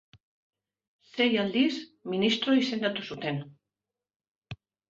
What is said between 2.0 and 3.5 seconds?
ministro izendatu zuten.